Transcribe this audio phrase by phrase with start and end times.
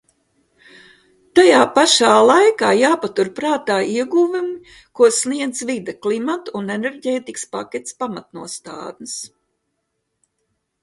[1.39, 9.15] Tajā pašā laikā jāpatur prātā ieguvumi, ko sniedz vide, klimata un enerģētikas paketes pamatnostādnes.